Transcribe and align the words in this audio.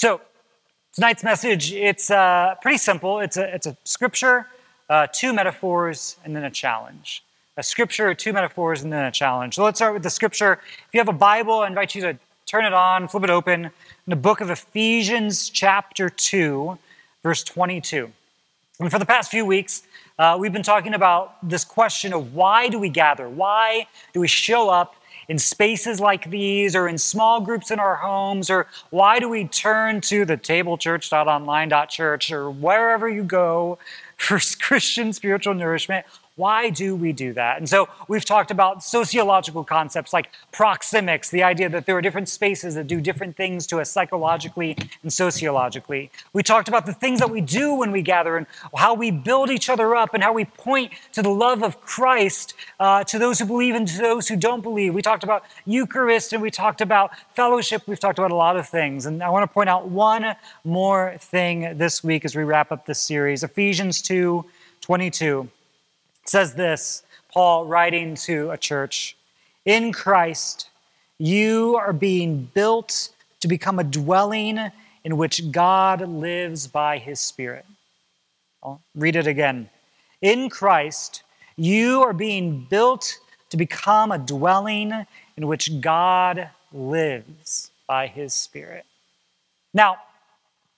So, 0.00 0.20
tonight's 0.92 1.24
message, 1.24 1.72
it's 1.72 2.08
uh, 2.08 2.54
pretty 2.62 2.78
simple. 2.78 3.18
It's 3.18 3.36
a, 3.36 3.52
it's 3.52 3.66
a 3.66 3.76
scripture, 3.82 4.46
uh, 4.88 5.08
two 5.12 5.32
metaphors, 5.32 6.18
and 6.24 6.36
then 6.36 6.44
a 6.44 6.52
challenge. 6.52 7.24
A 7.56 7.64
scripture, 7.64 8.14
two 8.14 8.32
metaphors, 8.32 8.84
and 8.84 8.92
then 8.92 9.06
a 9.06 9.10
challenge. 9.10 9.56
So 9.56 9.64
let's 9.64 9.80
start 9.80 9.94
with 9.94 10.04
the 10.04 10.10
scripture. 10.10 10.60
If 10.86 10.94
you 10.94 11.00
have 11.00 11.08
a 11.08 11.12
Bible, 11.12 11.62
I 11.62 11.66
invite 11.66 11.96
you 11.96 12.02
to 12.02 12.16
turn 12.46 12.64
it 12.64 12.72
on, 12.72 13.08
flip 13.08 13.24
it 13.24 13.30
open 13.30 13.64
in 13.64 13.72
the 14.06 14.14
book 14.14 14.40
of 14.40 14.50
Ephesians, 14.50 15.50
chapter 15.50 16.08
2, 16.08 16.78
verse 17.24 17.42
22. 17.42 18.08
And 18.78 18.92
for 18.92 19.00
the 19.00 19.04
past 19.04 19.32
few 19.32 19.44
weeks, 19.44 19.82
uh, 20.16 20.36
we've 20.38 20.52
been 20.52 20.62
talking 20.62 20.94
about 20.94 21.36
this 21.42 21.64
question 21.64 22.12
of 22.12 22.34
why 22.36 22.68
do 22.68 22.78
we 22.78 22.88
gather? 22.88 23.28
Why 23.28 23.88
do 24.14 24.20
we 24.20 24.28
show 24.28 24.70
up 24.70 24.94
in 25.28 25.38
spaces 25.38 26.00
like 26.00 26.30
these 26.30 26.74
or 26.74 26.88
in 26.88 26.98
small 26.98 27.40
groups 27.40 27.70
in 27.70 27.78
our 27.78 27.96
homes? 27.96 28.50
Or 28.50 28.66
why 28.90 29.18
do 29.18 29.28
we 29.28 29.46
turn 29.46 30.00
to 30.02 30.24
the 30.24 30.36
tablechurch.online.church 30.36 32.32
or 32.32 32.50
wherever 32.50 33.08
you 33.08 33.22
go 33.22 33.78
for 34.16 34.40
Christian 34.60 35.12
spiritual 35.12 35.54
nourishment? 35.54 36.06
Why 36.38 36.70
do 36.70 36.94
we 36.94 37.12
do 37.12 37.32
that? 37.32 37.58
And 37.58 37.68
so 37.68 37.88
we've 38.06 38.24
talked 38.24 38.52
about 38.52 38.84
sociological 38.84 39.64
concepts 39.64 40.12
like 40.12 40.30
proxemics, 40.52 41.30
the 41.30 41.42
idea 41.42 41.68
that 41.68 41.84
there 41.84 41.96
are 41.96 42.00
different 42.00 42.28
spaces 42.28 42.76
that 42.76 42.86
do 42.86 43.00
different 43.00 43.36
things 43.36 43.66
to 43.66 43.80
us 43.80 43.90
psychologically 43.90 44.76
and 45.02 45.12
sociologically. 45.12 46.12
We 46.32 46.44
talked 46.44 46.68
about 46.68 46.86
the 46.86 46.92
things 46.92 47.18
that 47.18 47.30
we 47.30 47.40
do 47.40 47.74
when 47.74 47.90
we 47.90 48.02
gather 48.02 48.36
and 48.36 48.46
how 48.76 48.94
we 48.94 49.10
build 49.10 49.50
each 49.50 49.68
other 49.68 49.96
up 49.96 50.14
and 50.14 50.22
how 50.22 50.32
we 50.32 50.44
point 50.44 50.92
to 51.14 51.22
the 51.22 51.28
love 51.28 51.64
of 51.64 51.80
Christ 51.80 52.54
uh, 52.78 53.02
to 53.02 53.18
those 53.18 53.40
who 53.40 53.44
believe 53.44 53.74
and 53.74 53.88
to 53.88 53.98
those 53.98 54.28
who 54.28 54.36
don't 54.36 54.60
believe. 54.60 54.94
We 54.94 55.02
talked 55.02 55.24
about 55.24 55.42
Eucharist 55.66 56.32
and 56.32 56.40
we 56.40 56.52
talked 56.52 56.80
about 56.80 57.10
fellowship. 57.34 57.82
We've 57.88 57.98
talked 57.98 58.20
about 58.20 58.30
a 58.30 58.36
lot 58.36 58.56
of 58.56 58.68
things. 58.68 59.06
And 59.06 59.24
I 59.24 59.30
want 59.30 59.42
to 59.42 59.52
point 59.52 59.70
out 59.70 59.88
one 59.88 60.36
more 60.62 61.16
thing 61.18 61.78
this 61.78 62.04
week 62.04 62.24
as 62.24 62.36
we 62.36 62.44
wrap 62.44 62.70
up 62.70 62.86
this 62.86 63.02
series 63.02 63.42
Ephesians 63.42 64.00
2 64.02 64.44
22 64.80 65.48
says 66.28 66.54
this 66.54 67.02
Paul 67.32 67.66
writing 67.66 68.14
to 68.16 68.50
a 68.50 68.58
church 68.58 69.16
In 69.64 69.92
Christ, 69.92 70.68
you 71.18 71.76
are 71.76 71.92
being 71.92 72.48
built 72.54 73.10
to 73.40 73.48
become 73.48 73.78
a 73.78 73.84
dwelling 73.84 74.58
in 75.04 75.16
which 75.16 75.50
God 75.50 76.06
lives 76.08 76.66
by 76.66 76.98
his 76.98 77.20
Spirit. 77.20 77.64
I'll 78.62 78.80
read 78.94 79.16
it 79.16 79.26
again. 79.26 79.70
In 80.20 80.50
Christ, 80.50 81.22
you 81.56 82.02
are 82.02 82.12
being 82.12 82.66
built 82.68 83.18
to 83.50 83.56
become 83.56 84.12
a 84.12 84.18
dwelling 84.18 85.06
in 85.36 85.46
which 85.46 85.80
God 85.80 86.50
lives 86.72 87.70
by 87.86 88.06
his 88.06 88.34
Spirit. 88.34 88.84
Now, 89.72 89.98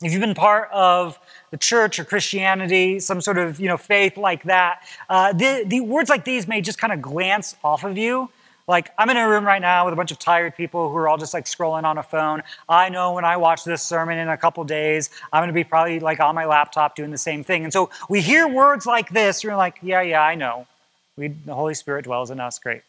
if 0.03 0.13
you've 0.13 0.21
been 0.21 0.35
part 0.35 0.71
of 0.73 1.19
the 1.51 1.57
church 1.57 1.99
or 1.99 2.05
Christianity, 2.05 3.01
some 3.01 3.21
sort 3.21 3.39
of 3.39 3.61
you 3.61 3.69
know 3.69 3.77
faith 3.77 4.17
like 4.17 4.45
that, 4.45 4.83
uh, 5.09 5.33
the, 5.33 5.65
the 5.67 5.81
words 5.81 6.09
like 6.09 6.25
these 6.25 6.49
may 6.49 6.61
just 6.61 6.79
kind 6.79 6.93
of 6.93 7.03
glance 7.03 7.57
off 7.63 7.85
of 7.85 7.99
you. 7.99 8.31
Like 8.67 8.91
I'm 8.97 9.11
in 9.11 9.17
a 9.17 9.29
room 9.29 9.45
right 9.45 9.61
now 9.61 9.85
with 9.85 9.93
a 9.93 9.97
bunch 9.97 10.13
of 10.13 10.19
tired 10.19 10.57
people 10.57 10.89
who 10.89 10.97
are 10.97 11.09
all 11.09 11.19
just 11.19 11.35
like 11.35 11.45
scrolling 11.45 11.83
on 11.83 11.99
a 11.99 12.05
phone. 12.05 12.43
I 12.69 12.89
know 12.89 13.15
when 13.15 13.25
I 13.25 13.37
watch 13.37 13.65
this 13.65 13.83
sermon 13.83 14.17
in 14.17 14.29
a 14.29 14.37
couple 14.37 14.63
days, 14.65 15.11
I'm 15.33 15.41
going 15.41 15.49
to 15.49 15.55
be 15.55 15.65
probably 15.65 15.99
like 15.99 16.21
on 16.21 16.35
my 16.37 16.47
laptop 16.47 16.95
doing 16.95 17.11
the 17.11 17.19
same 17.19 17.43
thing. 17.43 17.65
And 17.65 17.73
so 17.73 17.91
we 18.09 18.21
hear 18.21 18.47
words 18.47 18.87
like 18.87 19.11
this, 19.11 19.43
and 19.43 19.51
we're 19.51 19.57
like, 19.57 19.79
yeah, 19.83 20.03
yeah, 20.03 20.23
I 20.23 20.37
know. 20.37 20.69
We, 21.17 21.29
the 21.29 21.55
Holy 21.55 21.75
Spirit 21.75 22.05
dwells 22.05 22.31
in 22.31 22.39
us, 22.39 22.61
great. 22.61 22.83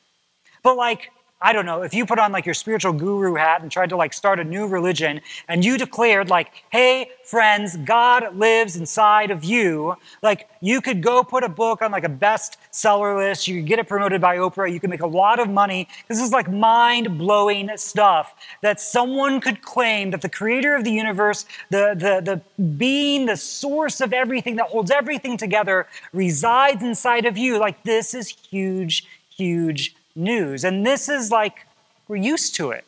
But 0.61 0.77
like 0.77 1.11
I 1.44 1.53
don't 1.53 1.66
know, 1.66 1.81
if 1.81 1.94
you 1.95 2.06
put 2.06 2.20
on 2.20 2.31
like 2.31 2.45
your 2.45 2.53
spiritual 2.53 2.94
guru 2.94 3.34
hat 3.34 3.64
and 3.64 3.72
tried 3.72 3.89
to 3.89 3.95
like 3.95 4.14
start 4.14 4.39
a 4.39 4.44
new 4.44 4.67
religion 4.67 5.22
and 5.47 5.66
you 5.66 5.75
declared 5.75 6.30
like, 6.30 6.52
hey, 6.70 7.09
friends, 7.23 7.78
God 7.78 8.36
lives 8.36 8.75
inside 8.75 9.31
of 9.31 9.44
you, 9.44 9.95
like 10.22 10.47
you 10.62 10.81
could 10.81 11.02
go 11.02 11.23
put 11.23 11.44
a 11.44 11.50
book 11.50 11.81
on 11.81 11.92
like 11.92 12.03
a 12.03 12.09
bestseller 12.09 13.17
list, 13.17 13.47
you 13.47 13.59
could 13.59 13.66
get 13.66 13.80
it 13.80 13.88
promoted 13.88 14.22
by 14.22 14.38
Oprah, 14.38 14.72
you 14.72 14.80
could 14.80 14.91
make 14.91 15.01
a 15.01 15.07
lot 15.07 15.40
of 15.40 15.50
money. 15.50 15.88
This 16.07 16.22
is 16.22 16.31
like 16.31 16.47
mind 16.47 17.18
blowing 17.18 17.72
stuff 17.75 18.35
that 18.62 18.80
someone 18.80 19.41
could 19.41 19.63
claim 19.63 20.12
that 20.12 20.22
the 20.22 20.30
creator 20.30 20.75
of 20.75 20.84
the 20.84 20.91
universe, 20.91 21.46
the, 21.72 21.96
the, 21.97 22.22
the 22.56 22.63
being, 22.63 23.25
the 23.25 23.38
source 23.38 24.00
of 24.00 24.13
everything 24.13 24.57
that 24.57 24.68
holds 24.68 24.91
everything 24.91 25.38
together 25.38 25.88
resides 26.13 26.84
inside 26.84 27.25
of 27.25 27.35
you. 27.35 27.57
Like 27.57 27.81
this 27.81 28.13
is 28.13 28.30
huge, 28.30 29.07
huge 29.35 29.96
news. 30.16 30.63
And 30.63 30.85
this 30.85 31.09
is 31.09 31.31
like, 31.31 31.66
we're 32.07 32.17
used 32.17 32.55
to 32.55 32.72
it. 32.72 32.85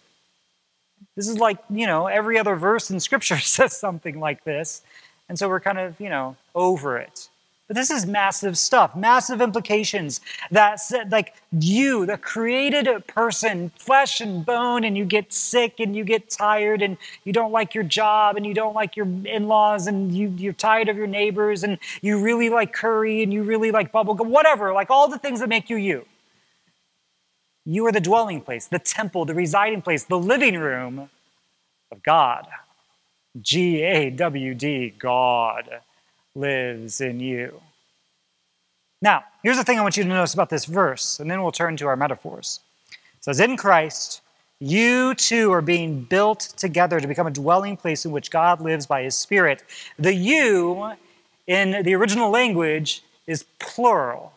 This 1.15 1.27
is 1.27 1.37
like, 1.37 1.57
you 1.69 1.85
know, 1.85 2.07
every 2.07 2.37
other 2.39 2.55
verse 2.55 2.89
in 2.89 2.99
Scripture 2.99 3.37
says 3.39 3.77
something 3.77 4.19
like 4.19 4.43
this. 4.43 4.81
And 5.29 5.37
so 5.37 5.47
we're 5.47 5.59
kind 5.59 5.79
of, 5.79 5.99
you 5.99 6.09
know, 6.09 6.35
over 6.55 6.97
it. 6.97 7.29
But 7.67 7.77
this 7.77 7.89
is 7.89 8.05
massive 8.05 8.57
stuff, 8.57 8.93
massive 8.93 9.41
implications 9.41 10.19
that 10.51 10.81
said, 10.81 11.13
like 11.13 11.33
you, 11.51 12.05
the 12.05 12.17
created 12.17 13.07
person, 13.07 13.71
flesh 13.77 14.19
and 14.19 14.45
bone, 14.45 14.83
and 14.83 14.97
you 14.97 15.05
get 15.05 15.31
sick 15.31 15.79
and 15.79 15.95
you 15.95 16.03
get 16.03 16.29
tired 16.29 16.81
and 16.81 16.97
you 17.23 17.31
don't 17.31 17.53
like 17.53 17.73
your 17.73 17.85
job 17.85 18.35
and 18.35 18.45
you 18.45 18.53
don't 18.53 18.73
like 18.75 18.97
your 18.97 19.05
in 19.05 19.47
laws 19.47 19.87
and 19.87 20.13
you, 20.13 20.27
you're 20.37 20.51
tired 20.51 20.89
of 20.89 20.97
your 20.97 21.07
neighbors 21.07 21.63
and 21.63 21.79
you 22.01 22.21
really 22.21 22.49
like 22.49 22.73
curry 22.73 23.23
and 23.23 23.31
you 23.31 23.43
really 23.43 23.71
like 23.71 23.93
bubblegum, 23.93 24.27
whatever, 24.27 24.73
like 24.73 24.89
all 24.89 25.07
the 25.07 25.17
things 25.17 25.39
that 25.39 25.47
make 25.47 25.69
you 25.69 25.77
you. 25.77 26.05
You 27.65 27.85
are 27.85 27.91
the 27.91 28.01
dwelling 28.01 28.41
place, 28.41 28.67
the 28.67 28.79
temple, 28.79 29.25
the 29.25 29.33
residing 29.33 29.81
place, 29.81 30.03
the 30.03 30.19
living 30.19 30.57
room 30.57 31.09
of 31.91 32.03
God. 32.03 32.47
G 33.41 33.81
A 33.81 34.09
W 34.11 34.53
D, 34.53 34.93
God 34.97 35.81
lives 36.35 37.01
in 37.01 37.19
you. 37.19 37.61
Now, 39.01 39.23
here's 39.41 39.57
the 39.57 39.63
thing 39.63 39.79
I 39.79 39.81
want 39.81 39.97
you 39.97 40.03
to 40.03 40.09
notice 40.09 40.33
about 40.33 40.49
this 40.49 40.65
verse, 40.65 41.19
and 41.19 41.29
then 41.29 41.41
we'll 41.41 41.51
turn 41.51 41.75
to 41.77 41.87
our 41.87 41.95
metaphors. 41.95 42.59
It 42.91 43.23
says, 43.23 43.39
In 43.39 43.57
Christ, 43.57 44.21
you 44.59 45.13
too 45.15 45.51
are 45.51 45.61
being 45.61 46.03
built 46.03 46.53
together 46.55 46.99
to 46.99 47.07
become 47.07 47.27
a 47.27 47.31
dwelling 47.31 47.75
place 47.75 48.05
in 48.05 48.11
which 48.11 48.31
God 48.31 48.61
lives 48.61 48.85
by 48.85 49.03
his 49.03 49.17
Spirit. 49.17 49.63
The 49.99 50.13
you 50.13 50.93
in 51.47 51.83
the 51.83 51.95
original 51.95 52.29
language 52.29 53.03
is 53.27 53.43
plural. 53.59 54.31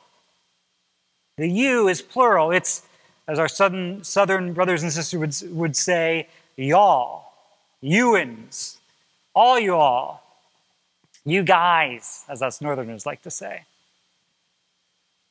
The 1.37 1.49
you 1.49 1.87
is 1.87 2.03
plural. 2.03 2.51
It's 2.51 2.83
as 3.29 3.39
our 3.39 3.49
southern, 3.49 4.05
southern 4.05 4.53
brothers 4.53 4.83
and 4.83 4.93
sisters 4.93 5.43
would, 5.43 5.57
would 5.57 5.77
say, 5.77 6.29
y'all, 6.57 7.33
youins, 7.83 8.77
all 9.35 9.59
you 9.59 9.75
all, 9.75 10.23
you 11.25 11.43
guys, 11.43 12.25
as 12.29 12.41
us 12.41 12.61
northerners 12.61 13.05
like 13.05 13.23
to 13.23 13.31
say. 13.31 13.65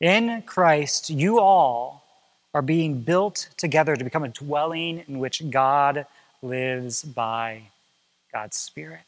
In 0.02 0.42
Christ, 0.42 1.10
you 1.10 1.40
all 1.40 2.04
are 2.54 2.62
being 2.62 3.02
built 3.02 3.50
together 3.58 3.96
to 3.96 4.04
become 4.04 4.24
a 4.24 4.30
dwelling 4.30 5.04
in 5.08 5.20
which 5.20 5.50
God 5.50 6.06
lives 6.42 7.02
by 7.02 7.64
God's 8.32 8.58
Spirit. 8.58 9.02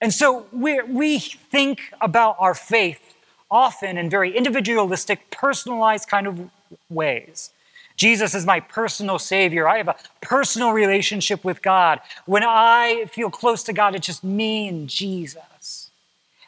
And 0.00 0.14
so 0.14 0.46
we, 0.50 0.80
we 0.82 1.18
think 1.18 1.92
about 2.00 2.36
our 2.38 2.54
faith 2.54 3.14
often 3.50 3.98
in 3.98 4.08
very 4.08 4.36
individualistic, 4.36 5.30
personalized 5.30 6.08
kind 6.08 6.26
of 6.26 6.50
ways. 6.88 7.50
Jesus 7.96 8.34
is 8.34 8.46
my 8.46 8.60
personal 8.60 9.18
Savior. 9.18 9.68
I 9.68 9.76
have 9.76 9.88
a 9.88 9.96
personal 10.22 10.72
relationship 10.72 11.44
with 11.44 11.60
God. 11.60 12.00
When 12.24 12.42
I 12.42 13.04
feel 13.10 13.30
close 13.30 13.62
to 13.64 13.74
God, 13.74 13.94
it's 13.94 14.06
just 14.06 14.24
me 14.24 14.68
and 14.68 14.88
Jesus. 14.88 15.90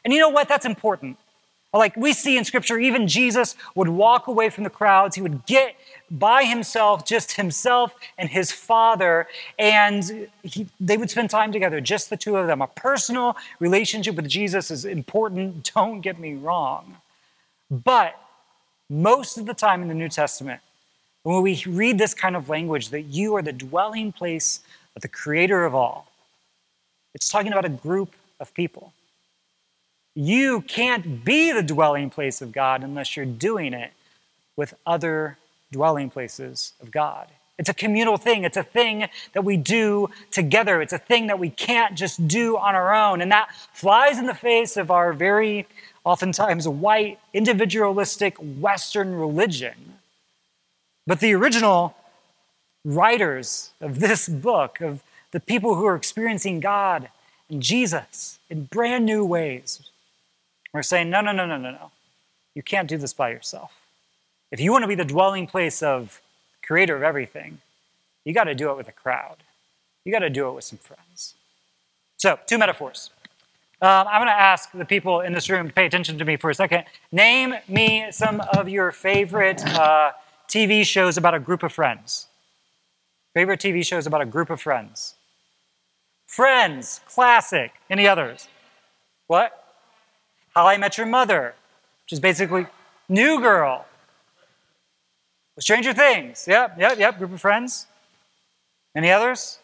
And 0.05 0.15
you 0.15 0.19
know 0.19 0.31
what? 0.31 0.49
That's 0.49 0.65
important. 0.65 1.19
Like 1.75 1.97
we 1.97 2.13
see 2.13 2.37
in 2.37 2.45
Scripture, 2.45 2.79
even 2.79 3.09
Jesus 3.09 3.55
would 3.75 3.89
walk 3.89 4.27
away 4.27 4.51
from 4.51 4.65
the 4.65 4.71
crowds. 4.71 5.17
He 5.17 5.23
would 5.23 5.47
get 5.47 5.75
by 6.13 6.45
himself, 6.45 7.07
just 7.07 7.33
himself 7.33 7.95
and 8.19 8.29
his 8.29 8.53
Father, 8.53 9.27
and 9.59 10.29
he, 10.43 10.67
they 10.79 10.99
would 10.99 11.11
spend 11.11 11.31
time 11.31 11.51
together, 11.51 11.81
just 11.81 12.11
the 12.11 12.19
two 12.19 12.37
of 12.37 12.47
them. 12.47 12.61
A 12.61 12.67
personal 12.67 13.37
relationship 13.59 14.15
with 14.17 14.29
Jesus 14.29 14.71
is 14.71 14.85
important, 14.85 15.73
don't 15.75 16.03
get 16.03 16.21
me 16.21 16.35
wrong. 16.35 16.99
But 17.71 18.19
most 18.91 19.39
of 19.39 19.47
the 19.47 19.55
time 19.55 19.81
in 19.81 19.89
the 19.89 19.95
New 19.95 20.11
Testament, 20.11 20.61
when 21.23 21.41
we 21.41 21.63
read 21.67 21.99
this 21.99 22.13
kind 22.13 22.37
of 22.37 22.51
language, 22.51 22.91
that 22.91 23.03
you 23.03 23.35
are 23.37 23.43
the 23.43 23.53
dwelling 23.53 24.13
place 24.13 24.61
of 24.95 25.01
the 25.01 25.09
creator 25.09 25.65
of 25.65 25.75
all, 25.75 26.09
it's 27.15 27.29
talking 27.29 27.53
about 27.53 27.65
a 27.65 27.71
group 27.71 28.15
of 28.39 28.53
people. 28.53 28.93
You 30.15 30.61
can't 30.61 31.25
be 31.25 31.53
the 31.53 31.63
dwelling 31.63 32.11
place 32.11 32.43
of 32.43 32.53
God 32.53 32.83
unless 32.83 33.17
you're 33.17 33.25
doing 33.25 33.73
it 33.73 33.93
with 34.57 34.75
other 34.85 35.39
dwelling 35.73 36.11
places 36.11 36.75
of 36.81 36.93
God. 36.93 37.27
It's 37.59 37.69
a 37.69 37.75
communal 37.75 38.17
thing. 38.17 38.45
It's 38.45 38.57
a 38.57 38.63
thing 38.63 39.09
that 39.35 39.45
we 39.45 39.57
do 39.57 40.11
together. 40.31 40.81
It's 40.81 40.93
a 40.93 40.99
thing 40.99 41.27
that 41.27 41.39
we 41.39 41.51
can't 41.51 41.97
just 41.97 42.27
do 42.27 42.57
on 42.57 42.75
our 42.75 42.95
own. 42.95 43.21
And 43.21 43.31
that 43.33 43.51
flies 43.73 44.19
in 44.19 44.27
the 44.27 44.35
face 44.35 44.77
of 44.77 44.91
our 44.91 45.13
very 45.13 45.67
oftentimes 46.05 46.67
white, 46.67 47.19
individualistic 47.33 48.37
Western 48.39 49.15
religion. 49.15 49.99
But 51.07 51.21
the 51.21 51.35
original 51.35 51.95
writers 52.85 53.71
of 53.81 54.01
this 54.01 54.29
book, 54.29 54.81
of 54.81 55.03
the 55.31 55.41
people 55.41 55.75
who 55.75 55.87
are 55.87 55.97
experiencing 55.97 56.61
God 56.61 57.09
and 57.49 57.63
Jesus 57.63 58.39
in 58.51 58.65
brand 58.65 59.05
new 59.05 59.25
ways. 59.25 59.81
We're 60.73 60.83
saying, 60.83 61.11
no, 61.11 61.21
no, 61.21 61.33
no, 61.33 61.47
no, 61.47 61.59
no, 61.59 61.71
no. 61.71 61.91
You 62.55 62.63
can't 62.63 62.89
do 62.89 62.97
this 62.97 63.13
by 63.13 63.31
yourself. 63.31 63.73
If 64.53 64.61
you 64.61 64.71
want 64.71 64.83
to 64.83 64.89
be 64.89 64.95
the 64.95 65.05
dwelling 65.05 65.47
place 65.47 65.83
of 65.83 66.21
creator 66.63 66.95
of 66.95 67.03
everything, 67.03 67.59
you 68.25 68.35
got 68.35 68.45
to 68.45 68.55
do 68.55 68.71
it 68.71 68.77
with 68.77 68.87
a 68.87 68.93
crowd. 68.93 69.39
You 70.05 70.13
got 70.13 70.19
to 70.19 70.31
do 70.31 70.47
it 70.49 70.53
with 70.53 70.65
some 70.65 70.79
friends. 70.79 71.35
So, 72.19 72.39
two 72.47 72.59
metaphors. 72.59 73.11
Um, 73.81 74.07
I'm 74.07 74.21
going 74.21 74.27
to 74.27 74.41
ask 74.41 74.71
the 74.71 74.85
people 74.85 75.23
in 75.23 75.33
this 75.33 75.49
room 75.49 75.69
to 75.69 75.73
pay 75.73 75.87
attention 75.87 76.19
to 76.19 76.25
me 76.25 76.37
for 76.37 76.51
a 76.51 76.55
second. 76.55 76.85
Name 77.11 77.55
me 77.67 78.07
some 78.11 78.43
of 78.57 78.69
your 78.69 78.93
favorite 78.93 79.65
uh, 79.67 80.13
TV 80.49 80.85
shows 80.85 81.17
about 81.17 81.35
a 81.35 81.41
group 81.41 81.63
of 81.63 81.73
friends. 81.73 82.27
Favorite 83.33 83.59
TV 83.59 83.85
shows 83.85 84.07
about 84.07 84.21
a 84.21 84.27
group 84.27 84.51
of 84.51 84.61
friends. 84.61 85.15
Friends, 86.27 87.01
classic. 87.09 87.73
Any 87.89 88.07
others? 88.07 88.49
What? 89.29 89.75
How 90.55 90.67
I 90.67 90.77
Met 90.77 90.99
Your 90.99 91.07
Mother, 91.07 91.55
which 92.05 92.13
is 92.13 92.21
basically 92.21 92.67
New 93.09 93.41
Girl. 93.41 93.87
Stranger 95.61 95.93
Things. 95.93 96.45
Yep, 96.49 96.79
yep, 96.79 96.99
yep. 96.99 97.19
Group 97.19 97.33
of 97.33 97.41
friends. 97.41 97.87
Any 98.97 99.11
others? 99.11 99.59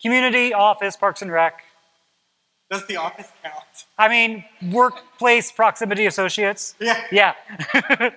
Community, 0.00 0.52
office, 0.52 0.96
parks 0.96 1.22
and 1.22 1.30
rec. 1.30 1.62
Does 2.70 2.86
the 2.86 2.96
office 2.96 3.28
count? 3.42 3.86
I 3.98 4.08
mean, 4.08 4.44
workplace 4.70 5.52
proximity 5.52 6.06
associates. 6.06 6.74
Yeah. 6.80 7.04
Yeah. 7.12 7.34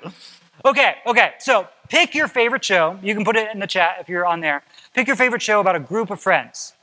okay, 0.65 0.95
okay. 1.05 1.33
So 1.39 1.67
pick 1.89 2.15
your 2.15 2.27
favorite 2.27 2.63
show. 2.63 2.97
You 3.03 3.13
can 3.13 3.25
put 3.25 3.35
it 3.35 3.51
in 3.51 3.59
the 3.59 3.67
chat 3.67 3.97
if 3.99 4.07
you're 4.07 4.25
on 4.25 4.39
there. 4.39 4.63
Pick 4.93 5.07
your 5.07 5.15
favorite 5.15 5.41
show 5.41 5.59
about 5.59 5.75
a 5.75 5.79
group 5.79 6.09
of 6.09 6.21
friends. 6.21 6.73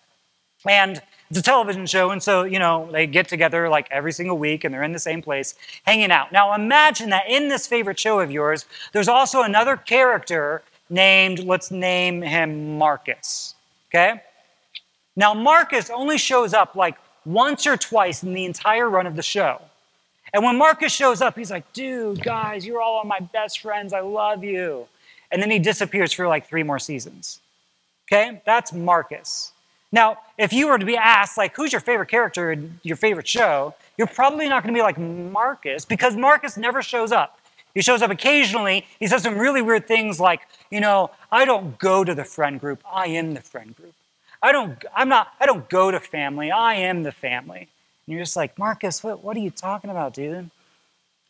And 0.68 1.00
it's 1.32 1.38
a 1.38 1.42
television 1.42 1.86
show, 1.86 2.10
and 2.10 2.22
so, 2.22 2.42
you 2.42 2.58
know, 2.58 2.90
they 2.92 3.06
get 3.06 3.26
together 3.26 3.70
like 3.70 3.88
every 3.90 4.12
single 4.12 4.36
week 4.36 4.64
and 4.64 4.74
they're 4.74 4.82
in 4.82 4.92
the 4.92 4.98
same 4.98 5.22
place 5.22 5.54
hanging 5.84 6.10
out. 6.10 6.30
Now, 6.30 6.54
imagine 6.54 7.08
that 7.08 7.24
in 7.26 7.48
this 7.48 7.66
favorite 7.66 7.98
show 7.98 8.20
of 8.20 8.30
yours, 8.30 8.66
there's 8.92 9.08
also 9.08 9.40
another 9.40 9.78
character 9.78 10.60
named, 10.90 11.38
let's 11.38 11.70
name 11.70 12.20
him 12.20 12.76
Marcus. 12.76 13.54
Okay? 13.88 14.20
Now, 15.16 15.32
Marcus 15.32 15.88
only 15.88 16.18
shows 16.18 16.52
up 16.52 16.74
like 16.74 16.96
once 17.24 17.66
or 17.66 17.78
twice 17.78 18.22
in 18.22 18.34
the 18.34 18.44
entire 18.44 18.90
run 18.90 19.06
of 19.06 19.16
the 19.16 19.22
show. 19.22 19.62
And 20.34 20.44
when 20.44 20.58
Marcus 20.58 20.92
shows 20.92 21.22
up, 21.22 21.38
he's 21.38 21.50
like, 21.50 21.72
dude, 21.72 22.22
guys, 22.22 22.66
you're 22.66 22.82
all 22.82 23.04
my 23.04 23.20
best 23.20 23.60
friends. 23.60 23.94
I 23.94 24.00
love 24.00 24.44
you. 24.44 24.86
And 25.30 25.40
then 25.40 25.50
he 25.50 25.58
disappears 25.58 26.12
for 26.12 26.28
like 26.28 26.46
three 26.46 26.62
more 26.62 26.78
seasons. 26.78 27.40
Okay? 28.06 28.42
That's 28.44 28.74
Marcus. 28.74 29.52
Now, 29.92 30.18
if 30.38 30.52
you 30.52 30.68
were 30.68 30.78
to 30.78 30.86
be 30.86 30.96
asked, 30.96 31.36
like, 31.36 31.54
who's 31.54 31.70
your 31.70 31.80
favorite 31.80 32.08
character 32.08 32.50
in 32.50 32.80
your 32.82 32.96
favorite 32.96 33.28
show, 33.28 33.74
you're 33.98 34.06
probably 34.06 34.48
not 34.48 34.62
going 34.62 34.74
to 34.74 34.78
be 34.78 34.82
like 34.82 34.98
Marcus 34.98 35.84
because 35.84 36.16
Marcus 36.16 36.56
never 36.56 36.82
shows 36.82 37.12
up. 37.12 37.38
He 37.74 37.82
shows 37.82 38.02
up 38.02 38.10
occasionally. 38.10 38.86
He 38.98 39.06
says 39.06 39.22
some 39.22 39.38
really 39.38 39.62
weird 39.62 39.86
things 39.86 40.18
like, 40.18 40.40
you 40.70 40.80
know, 40.80 41.10
I 41.30 41.44
don't 41.44 41.78
go 41.78 42.04
to 42.04 42.14
the 42.14 42.24
friend 42.24 42.58
group. 42.58 42.82
I 42.90 43.08
am 43.08 43.34
the 43.34 43.40
friend 43.40 43.76
group. 43.76 43.94
I 44.42 44.50
don't, 44.52 44.82
I'm 44.94 45.08
not, 45.08 45.28
I 45.38 45.46
don't 45.46 45.68
go 45.68 45.90
to 45.90 46.00
family. 46.00 46.50
I 46.50 46.74
am 46.74 47.02
the 47.02 47.12
family. 47.12 47.68
And 48.06 48.14
you're 48.14 48.24
just 48.24 48.36
like, 48.36 48.58
Marcus, 48.58 49.04
what, 49.04 49.22
what 49.22 49.36
are 49.36 49.40
you 49.40 49.50
talking 49.50 49.90
about, 49.90 50.14
dude? 50.14 50.50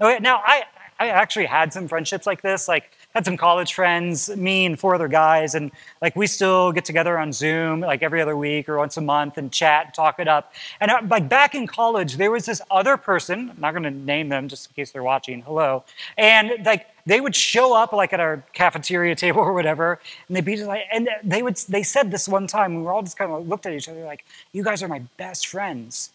Oh, 0.01 0.09
okay, 0.09 0.19
now 0.21 0.43
I, 0.45 0.65
I 0.99 1.09
actually 1.09 1.47
had 1.47 1.73
some 1.73 1.89
friendships 1.89 2.27
like 2.27 2.43
this. 2.43 2.69
Like 2.69 2.91
had 3.15 3.25
some 3.25 3.37
college 3.37 3.75
friends, 3.75 4.35
me 4.37 4.65
and 4.65 4.79
four 4.79 4.95
other 4.95 5.09
guys, 5.09 5.55
and 5.55 5.71
like 6.01 6.17
we 6.17 6.27
still 6.27 6.73
get 6.73 6.85
together 6.85 7.19
on 7.19 7.33
Zoom 7.33 7.81
like 7.81 8.03
every 8.03 8.23
other 8.23 8.37
week 8.37 8.69
or 8.69 8.79
once 8.79 8.97
a 8.97 9.01
month 9.01 9.37
and 9.37 9.53
chat, 9.53 9.87
and 9.87 9.95
talk 9.95 10.19
it 10.19 10.29
up. 10.29 10.53
And 10.81 10.91
uh, 10.91 11.01
like 11.09 11.29
back 11.29 11.55
in 11.55 11.67
college, 11.67 12.17
there 12.17 12.31
was 12.31 12.47
this 12.47 12.63
other 12.71 12.97
person. 12.97 13.51
I'm 13.51 13.61
not 13.61 13.83
to 13.83 13.91
name 13.91 14.29
them 14.29 14.49
just 14.49 14.69
in 14.69 14.75
case 14.75 14.93
they're 14.93 15.03
watching. 15.03 15.43
Hello, 15.43 15.85
and 16.17 16.65
like 16.65 16.87
they 17.05 17.21
would 17.21 17.37
show 17.37 17.75
up 17.75 17.93
like 17.93 18.13
at 18.13 18.21
our 18.21 18.43
cafeteria 18.53 19.15
table 19.25 19.41
or 19.41 19.53
whatever, 19.53 20.01
and 20.29 20.37
they'd 20.37 20.45
be 20.45 20.57
just 20.57 20.69
like, 20.69 20.83
and 20.91 21.09
they 21.23 21.43
would 21.43 21.57
they 21.69 21.83
said 21.83 22.11
this 22.11 22.29
one 22.29 22.47
time. 22.47 22.77
We 22.77 22.83
were 22.83 22.93
all 22.93 23.03
just 23.03 23.19
kind 23.19 23.31
of 23.31 23.47
looked 23.47 23.67
at 23.67 23.73
each 23.75 23.89
other 23.89 24.05
like, 24.05 24.25
"You 24.53 24.65
guys 24.65 24.83
are 24.83 24.89
my 24.89 25.03
best 25.19 25.47
friends." 25.47 26.11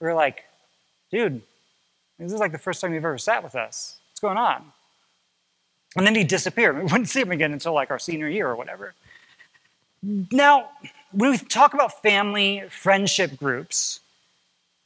We 0.00 0.06
were 0.06 0.14
like, 0.14 0.44
"Dude, 1.10 1.42
this 2.18 2.32
is 2.32 2.40
like 2.40 2.52
the 2.52 2.58
first 2.58 2.80
time 2.80 2.94
you've 2.94 3.04
ever 3.04 3.18
sat 3.18 3.42
with 3.42 3.54
us. 3.54 3.98
What's 4.10 4.20
going 4.20 4.38
on?" 4.38 4.72
And 5.96 6.06
then 6.06 6.14
he 6.14 6.24
disappeared. 6.24 6.76
We 6.78 6.82
wouldn't 6.82 7.08
see 7.08 7.20
him 7.20 7.32
again 7.32 7.52
until 7.52 7.72
like 7.72 7.90
our 7.90 7.98
senior 7.98 8.28
year 8.28 8.48
or 8.48 8.56
whatever. 8.56 8.94
Now, 10.02 10.70
when 11.12 11.30
we 11.30 11.38
talk 11.38 11.74
about 11.74 12.02
family 12.02 12.64
friendship 12.70 13.36
groups, 13.36 14.00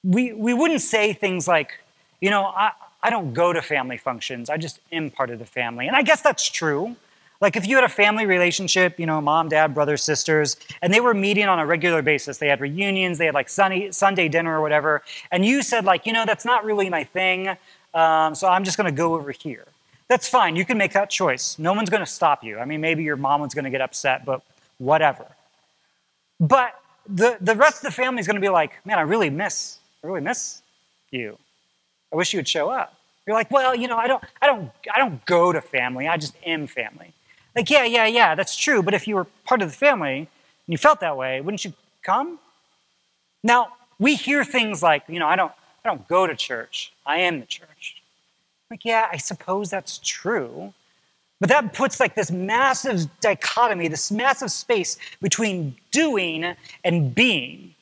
we, 0.04 0.32
we 0.32 0.54
wouldn't 0.54 0.80
say 0.80 1.12
things 1.12 1.46
like, 1.46 1.78
you 2.20 2.30
know, 2.30 2.44
I, 2.44 2.72
I 3.02 3.10
don't 3.10 3.34
go 3.34 3.52
to 3.52 3.60
family 3.60 3.96
functions, 3.96 4.48
I 4.48 4.56
just 4.56 4.80
am 4.90 5.10
part 5.10 5.30
of 5.30 5.38
the 5.38 5.44
family. 5.44 5.86
And 5.86 5.96
I 5.96 6.02
guess 6.02 6.22
that's 6.22 6.48
true. 6.48 6.96
Like 7.40 7.56
if 7.56 7.66
you 7.66 7.74
had 7.74 7.84
a 7.84 7.88
family 7.88 8.24
relationship, 8.24 9.00
you 9.00 9.06
know, 9.06 9.20
mom, 9.20 9.48
dad, 9.48 9.74
brothers, 9.74 10.04
sisters, 10.04 10.56
and 10.80 10.94
they 10.94 11.00
were 11.00 11.12
meeting 11.12 11.46
on 11.46 11.58
a 11.58 11.66
regular 11.66 12.00
basis, 12.00 12.38
they 12.38 12.46
had 12.46 12.60
reunions, 12.60 13.18
they 13.18 13.26
had 13.26 13.34
like 13.34 13.48
Sunday, 13.48 13.90
Sunday 13.90 14.28
dinner 14.28 14.56
or 14.56 14.60
whatever, 14.62 15.02
and 15.32 15.44
you 15.44 15.62
said 15.62 15.84
like, 15.84 16.06
you 16.06 16.12
know, 16.12 16.24
that's 16.24 16.44
not 16.44 16.64
really 16.64 16.88
my 16.88 17.02
thing, 17.02 17.48
um, 17.94 18.36
so 18.36 18.46
I'm 18.46 18.62
just 18.62 18.76
going 18.76 18.86
to 18.86 18.96
go 18.96 19.14
over 19.14 19.32
here. 19.32 19.66
That's 20.12 20.28
fine. 20.28 20.56
You 20.56 20.66
can 20.66 20.76
make 20.76 20.92
that 20.92 21.08
choice. 21.08 21.58
No 21.58 21.72
one's 21.72 21.88
going 21.88 22.02
to 22.02 22.12
stop 22.20 22.44
you. 22.44 22.58
I 22.58 22.66
mean, 22.66 22.82
maybe 22.82 23.02
your 23.02 23.16
mom 23.16 23.40
was 23.40 23.54
going 23.54 23.64
to 23.64 23.70
get 23.70 23.80
upset, 23.80 24.26
but 24.26 24.42
whatever. 24.76 25.24
But 26.38 26.78
the, 27.08 27.38
the 27.40 27.56
rest 27.56 27.76
of 27.76 27.84
the 27.84 27.92
family 27.92 28.20
is 28.20 28.26
going 28.26 28.34
to 28.34 28.40
be 28.42 28.50
like, 28.50 28.72
man, 28.84 28.98
I 28.98 29.02
really 29.02 29.30
miss, 29.30 29.78
I 30.04 30.08
really 30.08 30.20
miss 30.20 30.60
you. 31.10 31.38
I 32.12 32.16
wish 32.16 32.34
you 32.34 32.38
would 32.40 32.46
show 32.46 32.68
up. 32.68 32.94
You're 33.26 33.34
like, 33.34 33.50
well, 33.50 33.74
you 33.74 33.88
know, 33.88 33.96
I 33.96 34.06
don't, 34.06 34.22
I 34.42 34.48
don't, 34.48 34.70
I 34.94 34.98
don't 34.98 35.24
go 35.24 35.50
to 35.50 35.62
family. 35.62 36.06
I 36.06 36.18
just 36.18 36.34
am 36.44 36.66
family. 36.66 37.14
Like, 37.56 37.70
yeah, 37.70 37.84
yeah, 37.84 38.04
yeah, 38.04 38.34
that's 38.34 38.54
true. 38.54 38.82
But 38.82 38.92
if 38.92 39.08
you 39.08 39.14
were 39.14 39.26
part 39.46 39.62
of 39.62 39.70
the 39.70 39.74
family 39.74 40.18
and 40.18 40.28
you 40.66 40.76
felt 40.76 41.00
that 41.00 41.16
way, 41.16 41.40
wouldn't 41.40 41.64
you 41.64 41.72
come? 42.02 42.38
Now, 43.42 43.68
we 43.98 44.16
hear 44.16 44.44
things 44.44 44.82
like, 44.82 45.04
you 45.08 45.18
know, 45.18 45.26
I 45.26 45.36
don't, 45.36 45.52
I 45.82 45.88
don't 45.88 46.06
go 46.06 46.26
to 46.26 46.36
church. 46.36 46.92
I 47.06 47.20
am 47.20 47.40
the 47.40 47.46
church. 47.46 47.71
Like, 48.72 48.86
yeah, 48.86 49.06
I 49.12 49.18
suppose 49.18 49.68
that's 49.68 49.98
true. 50.02 50.72
But 51.40 51.50
that 51.50 51.74
puts 51.74 52.00
like 52.00 52.14
this 52.14 52.30
massive 52.30 53.06
dichotomy, 53.20 53.86
this 53.88 54.10
massive 54.10 54.50
space 54.50 54.96
between 55.20 55.76
doing 55.90 56.54
and 56.82 57.14
being. 57.14 57.74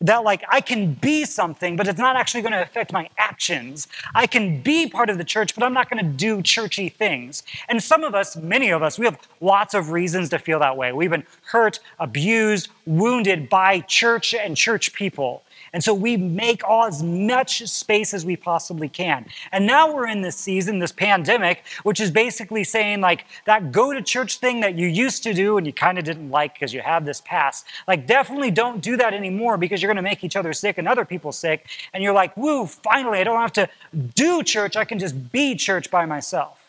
That 0.00 0.22
like 0.22 0.44
I 0.48 0.60
can 0.60 0.94
be 0.94 1.24
something, 1.24 1.74
but 1.74 1.88
it's 1.88 1.98
not 1.98 2.14
actually 2.14 2.42
going 2.42 2.52
to 2.52 2.62
affect 2.62 2.92
my 2.92 3.08
actions. 3.18 3.88
I 4.14 4.28
can 4.28 4.60
be 4.60 4.88
part 4.88 5.10
of 5.10 5.18
the 5.18 5.24
church, 5.24 5.56
but 5.56 5.64
I'm 5.64 5.74
not 5.74 5.90
going 5.90 6.04
to 6.04 6.08
do 6.08 6.40
churchy 6.40 6.88
things. 6.88 7.42
And 7.68 7.82
some 7.82 8.04
of 8.04 8.14
us, 8.14 8.36
many 8.36 8.70
of 8.70 8.80
us, 8.80 9.00
we 9.00 9.06
have 9.06 9.18
lots 9.40 9.74
of 9.74 9.90
reasons 9.90 10.28
to 10.28 10.38
feel 10.38 10.60
that 10.60 10.76
way. 10.76 10.92
We've 10.92 11.10
been 11.10 11.26
hurt, 11.46 11.80
abused, 11.98 12.68
wounded 12.86 13.48
by 13.48 13.80
church 13.80 14.34
and 14.34 14.56
church 14.56 14.92
people. 14.92 15.42
And 15.72 15.82
so 15.82 15.94
we 15.94 16.16
make 16.16 16.62
all 16.68 16.84
as 16.84 17.02
much 17.02 17.66
space 17.68 18.12
as 18.12 18.26
we 18.26 18.36
possibly 18.36 18.88
can. 18.88 19.26
And 19.52 19.66
now 19.66 19.92
we're 19.92 20.06
in 20.06 20.20
this 20.20 20.36
season, 20.36 20.78
this 20.78 20.92
pandemic, 20.92 21.64
which 21.82 21.98
is 21.98 22.10
basically 22.10 22.62
saying 22.62 23.00
like 23.00 23.24
that 23.46 23.72
go 23.72 23.92
to 23.92 24.02
church 24.02 24.38
thing 24.38 24.60
that 24.60 24.74
you 24.74 24.86
used 24.86 25.22
to 25.22 25.32
do 25.32 25.56
and 25.56 25.66
you 25.66 25.72
kind 25.72 25.98
of 25.98 26.04
didn't 26.04 26.30
like 26.30 26.54
because 26.54 26.74
you 26.74 26.80
have 26.80 27.04
this 27.06 27.22
past. 27.22 27.66
Like 27.88 28.06
definitely 28.06 28.50
don't 28.50 28.82
do 28.82 28.96
that 28.98 29.14
anymore 29.14 29.56
because 29.56 29.80
you're 29.80 29.88
going 29.88 29.96
to 29.96 30.02
make 30.02 30.22
each 30.22 30.36
other 30.36 30.52
sick 30.52 30.76
and 30.78 30.86
other 30.86 31.04
people 31.04 31.32
sick. 31.32 31.66
And 31.94 32.02
you're 32.02 32.12
like, 32.12 32.36
woo, 32.36 32.66
finally, 32.66 33.18
I 33.18 33.24
don't 33.24 33.40
have 33.40 33.52
to 33.52 33.68
do 34.14 34.42
church. 34.42 34.76
I 34.76 34.84
can 34.84 34.98
just 34.98 35.32
be 35.32 35.54
church 35.54 35.90
by 35.90 36.04
myself. 36.04 36.61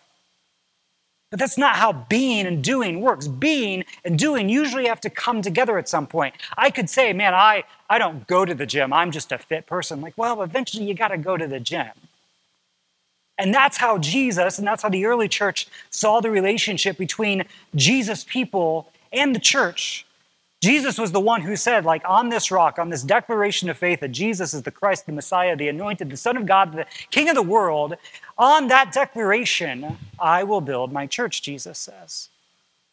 But 1.34 1.40
that's 1.40 1.58
not 1.58 1.78
how 1.78 1.94
being 1.94 2.46
and 2.46 2.64
doing 2.64 3.02
works. 3.02 3.28
Being 3.28 3.86
and 4.06 4.20
doing 4.20 4.50
usually 4.50 4.86
have 4.86 5.02
to 5.02 5.10
come 5.10 5.42
together 5.42 5.80
at 5.80 5.90
some 5.90 6.06
point. 6.06 6.36
I 6.60 6.70
could 6.70 6.92
say, 6.92 7.12
man, 7.12 7.34
I, 7.34 7.64
I 7.90 7.98
don't 7.98 8.28
go 8.28 8.46
to 8.46 8.54
the 8.54 8.68
gym. 8.68 8.94
I'm 8.94 9.10
just 9.10 9.32
a 9.32 9.40
fit 9.40 9.66
person. 9.66 10.00
Like, 10.00 10.14
well, 10.16 10.44
eventually 10.44 10.86
you 10.86 10.94
got 10.94 11.08
to 11.08 11.18
go 11.18 11.36
to 11.36 11.48
the 11.48 11.60
gym. 11.60 11.90
And 13.40 13.52
that's 13.52 13.78
how 13.78 13.98
Jesus 13.98 14.60
and 14.60 14.68
that's 14.68 14.84
how 14.84 14.90
the 14.90 15.08
early 15.08 15.28
church 15.28 15.68
saw 15.90 16.22
the 16.22 16.30
relationship 16.30 17.00
between 17.00 17.46
Jesus' 17.74 18.24
people 18.24 18.92
and 19.12 19.34
the 19.34 19.40
church. 19.40 20.06
Jesus 20.64 20.98
was 20.98 21.12
the 21.12 21.20
one 21.20 21.42
who 21.42 21.58
said, 21.58 21.84
like, 21.84 22.04
on 22.08 22.30
this 22.30 22.50
rock, 22.50 22.80
on 22.80 22.88
this 22.88 23.04
declaration 23.04 23.70
of 23.70 23.78
faith 23.78 24.00
that 24.00 24.14
Jesus 24.14 24.54
is 24.54 24.64
the 24.64 24.72
Christ, 24.72 25.06
the 25.06 25.12
Messiah, 25.12 25.58
the 25.58 25.68
anointed, 25.68 26.10
the 26.10 26.16
Son 26.16 26.38
of 26.38 26.46
God, 26.46 26.72
the 26.72 26.86
King 27.12 27.28
of 27.28 27.36
the 27.36 27.42
world, 27.42 27.96
on 28.38 28.70
that 28.70 28.94
declaration, 28.94 29.98
I 30.18 30.46
will 30.46 30.62
build 30.62 30.94
my 30.94 31.06
church, 31.06 31.42
Jesus 31.42 31.78
says. 31.78 32.30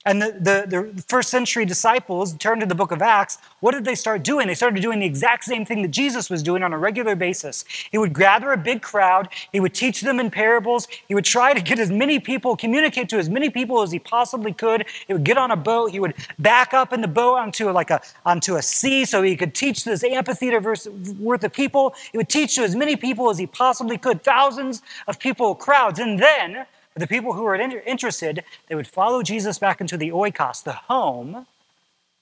And 0.07 0.23
the, 0.23 0.33
the, 0.33 0.93
the, 0.95 1.03
first 1.09 1.29
century 1.29 1.67
disciples 1.67 2.33
turned 2.35 2.63
to 2.63 2.67
the 2.67 2.75
book 2.75 2.91
of 2.91 3.03
Acts. 3.03 3.37
What 3.61 3.73
did 3.73 3.85
they 3.85 3.95
start 3.95 4.23
doing? 4.23 4.47
They 4.47 4.55
started 4.55 4.81
doing 4.81 4.99
the 4.99 5.05
exact 5.05 5.45
same 5.45 5.67
thing 5.67 5.83
that 5.83 5.91
Jesus 5.91 6.31
was 6.31 6.43
doing 6.43 6.63
on 6.63 6.73
a 6.73 6.79
regular 6.79 7.15
basis. 7.15 7.67
He 7.91 7.99
would 7.99 8.15
gather 8.15 8.51
a 8.53 8.57
big 8.57 8.81
crowd, 8.81 9.29
he 9.53 9.61
would 9.61 9.75
teach 9.75 10.01
them 10.01 10.19
in 10.19 10.31
parables, 10.31 10.89
he 11.07 11.15
would 11.15 11.27
try 11.27 11.53
to 11.53 11.61
get 11.61 11.79
as 11.79 11.91
many 11.91 12.19
people, 12.19 12.57
communicate 12.57 13.11
to 13.11 13.19
as 13.19 13.29
many 13.29 13.51
people 13.51 13.83
as 13.83 13.93
he 13.93 13.99
possibly 13.99 14.55
could. 14.55 14.87
He 15.07 15.13
would 15.13 15.25
get 15.25 15.37
on 15.37 15.51
a 15.51 15.57
boat, 15.57 15.91
he 15.91 16.01
would 16.01 16.15
back 16.39 16.73
up 16.73 16.95
in 16.95 17.03
the 17.03 17.09
boat 17.09 17.37
onto 17.37 17.69
like 17.71 17.91
a, 17.91 18.01
onto 18.25 18.57
a 18.57 18.63
sea 18.63 19.05
so 19.05 19.21
he 19.21 19.37
could 19.37 19.55
teach 19.55 19.85
this 19.85 20.03
amphitheater 20.03 20.61
worth 21.19 21.45
of 21.45 21.53
people. 21.53 21.95
He 22.11 22.17
would 22.17 22.31
teach 22.31 22.55
to 22.55 22.63
as 22.63 22.75
many 22.75 22.97
people 22.97 23.29
as 23.29 23.37
he 23.37 23.47
possibly 23.47 23.99
could, 23.99 24.23
thousands 24.23 24.81
of 25.07 25.19
people, 25.19 25.55
crowds. 25.55 25.99
And 25.99 26.19
then 26.19 26.65
the 26.97 27.07
people 27.07 27.33
who 27.33 27.43
were 27.43 27.55
interested, 27.55 28.45
they 28.69 28.75
would 28.75 28.87
follow 28.87 29.23
Jesus 29.23 29.59
back 29.59 29.81
into 29.81 29.97
the 29.97 30.11
oikos, 30.11 30.63
the 30.63 30.73
home, 30.73 31.47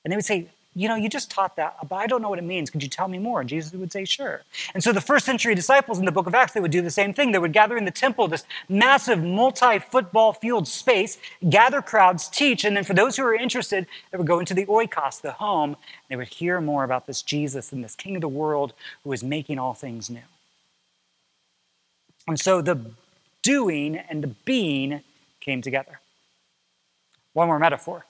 and 0.04 0.12
they 0.12 0.16
would 0.16 0.25
say, 0.25 0.48
you 0.75 0.87
know, 0.87 0.94
you 0.94 1.08
just 1.08 1.28
taught 1.30 1.56
that, 1.56 1.76
but 1.88 1.96
I 1.96 2.06
don't 2.06 2.22
know 2.22 2.28
what 2.28 2.38
it 2.38 2.44
means. 2.44 2.70
Could 2.70 2.84
you 2.84 2.88
tell 2.88 3.08
me 3.08 3.18
more? 3.18 3.40
And 3.40 3.48
Jesus 3.48 3.72
would 3.72 3.90
say, 3.90 4.04
sure. 4.04 4.42
And 4.75 4.84
so 4.84 4.92
the 4.92 5.00
first 5.00 5.26
century 5.26 5.54
disciples 5.56 5.98
in 5.98 6.04
the 6.04 6.12
book 6.12 6.28
of 6.28 6.34
Acts, 6.37 6.52
they 6.52 6.60
would 6.60 6.70
do 6.70 6.82
the 6.82 6.90
same 6.90 7.12
thing. 7.12 7.32
They 7.32 7.38
would 7.38 7.52
gather 7.52 7.76
in 7.76 7.84
the 7.84 7.90
temple, 7.90 8.28
this 8.28 8.44
massive 8.68 9.25
multi 9.25 9.80
football 9.80 10.32
field 10.32 10.68
space, 10.68 11.18
gather 11.48 11.82
crowds, 11.82 12.28
teach, 12.28 12.64
and 12.64 12.76
then 12.76 12.84
for 12.84 12.94
those 12.94 13.16
who 13.16 13.25
were 13.25 13.34
interested, 13.34 13.88
they 14.12 14.18
would 14.18 14.26
go 14.26 14.38
into 14.38 14.54
the 14.54 14.66
oikos, 14.66 15.20
the 15.20 15.32
home, 15.32 15.70
and 15.70 15.76
they 16.10 16.16
would 16.16 16.28
hear 16.28 16.60
more 16.60 16.84
about 16.84 17.08
this 17.08 17.22
Jesus 17.22 17.72
and 17.72 17.82
this 17.82 17.96
king 17.96 18.14
of 18.14 18.20
the 18.20 18.28
world 18.28 18.72
who 19.02 19.12
is 19.12 19.25
making 19.25 19.58
all 19.58 19.75
things 19.75 20.08
new. 20.08 20.20
And 22.28 22.38
so 22.38 22.62
the 22.62 22.78
doing 23.42 23.97
and 23.97 24.23
the 24.23 24.28
being 24.45 25.02
came 25.40 25.62
together. 25.62 26.00
One 27.33 27.49
more 27.49 27.59
metaphor. 27.59 28.04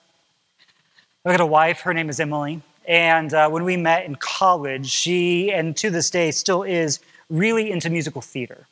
I 1.25 1.31
got 1.31 1.41
a 1.41 1.47
wife, 1.47 1.81
her 1.81 1.93
name 1.93 2.09
is 2.09 2.21
Emily, 2.21 2.63
and 2.87 3.35
uh, 3.35 3.51
when 3.51 3.65
we 3.65 3.77
met 3.77 4.07
in 4.07 4.15
college, 4.15 4.89
she, 4.89 5.53
and 5.53 5.77
to 5.77 5.91
this 5.91 6.09
day 6.11 6.31
still 6.31 6.63
is, 6.63 7.01
really 7.29 7.71
into 7.71 7.91
musical 7.91 8.23
theater 8.23 8.67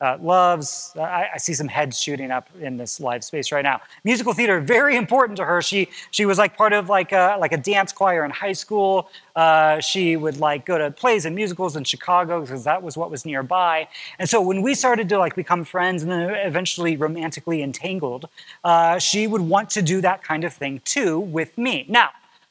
uh, 0.00 0.16
loves. 0.20 0.92
Uh, 0.96 1.02
I, 1.02 1.28
I, 1.34 1.38
see 1.38 1.52
some 1.52 1.68
heads 1.68 2.00
shooting 2.00 2.30
up 2.30 2.48
in 2.58 2.78
this 2.78 3.00
live 3.00 3.22
space 3.22 3.52
right 3.52 3.62
now. 3.62 3.82
Musical 4.02 4.32
theater 4.32 4.58
very 4.58 4.96
important 4.96 5.36
to 5.36 5.44
her. 5.44 5.60
She 5.60 5.88
she 6.10 6.24
was 6.24 6.38
like 6.38 6.56
part 6.56 6.72
of 6.72 6.88
like 6.88 7.12
a, 7.12 7.36
like 7.38 7.52
a 7.52 7.58
dance 7.58 7.92
choir 7.92 8.24
in 8.24 8.30
high 8.30 8.54
school. 8.54 9.10
Uh, 9.36 9.78
she 9.80 10.16
would 10.16 10.38
like 10.38 10.64
go 10.64 10.78
to 10.78 10.90
plays 10.90 11.26
and 11.26 11.36
musicals 11.36 11.76
in 11.76 11.84
Chicago 11.84 12.40
because 12.40 12.64
that 12.64 12.82
was 12.82 12.96
what 12.96 13.10
was 13.10 13.26
nearby. 13.26 13.88
And 14.18 14.28
so 14.28 14.40
when 14.40 14.62
we 14.62 14.74
started 14.74 15.08
to 15.10 15.18
like 15.18 15.36
become 15.36 15.64
friends 15.64 16.02
and 16.02 16.10
then 16.10 16.30
eventually 16.30 16.96
romantically 16.96 17.62
entangled, 17.62 18.28
uh, 18.64 18.98
she 18.98 19.26
would 19.26 19.42
want 19.42 19.68
to 19.70 19.82
do 19.82 20.00
that 20.00 20.22
kind 20.22 20.44
of 20.44 20.54
thing 20.54 20.80
too 20.84 21.20
with 21.20 21.58
me. 21.58 21.84
Now 21.88 22.08